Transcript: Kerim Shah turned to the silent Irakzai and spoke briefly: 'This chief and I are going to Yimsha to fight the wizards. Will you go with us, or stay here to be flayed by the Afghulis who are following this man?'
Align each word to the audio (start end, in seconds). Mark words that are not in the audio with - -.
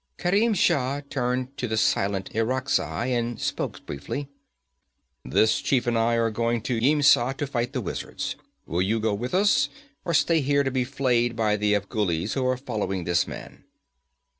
Kerim 0.17 0.55
Shah 0.55 1.01
turned 1.11 1.55
to 1.57 1.67
the 1.67 1.77
silent 1.77 2.31
Irakzai 2.33 3.09
and 3.15 3.39
spoke 3.39 3.85
briefly: 3.85 4.29
'This 5.23 5.61
chief 5.61 5.85
and 5.85 5.95
I 5.95 6.15
are 6.15 6.31
going 6.31 6.61
to 6.63 6.79
Yimsha 6.81 7.37
to 7.37 7.45
fight 7.45 7.73
the 7.73 7.81
wizards. 7.81 8.35
Will 8.65 8.81
you 8.81 8.99
go 8.99 9.13
with 9.13 9.35
us, 9.35 9.69
or 10.03 10.15
stay 10.15 10.41
here 10.41 10.63
to 10.63 10.71
be 10.71 10.83
flayed 10.85 11.35
by 11.35 11.55
the 11.55 11.75
Afghulis 11.75 12.33
who 12.33 12.43
are 12.47 12.57
following 12.57 13.03
this 13.03 13.27
man?' 13.27 13.63